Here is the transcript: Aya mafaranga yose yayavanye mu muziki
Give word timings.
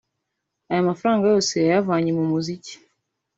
Aya 0.69 0.89
mafaranga 0.89 1.23
yose 1.33 1.51
yayavanye 1.59 2.11
mu 2.17 2.23
muziki 2.31 2.73